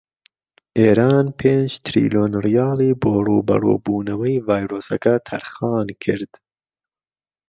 [0.79, 6.33] ئێران پێنج تریلۆن ڕیالی بۆ ڕووبەڕوو بوونەوەی ڤایرۆسەکە تەرخانکرد.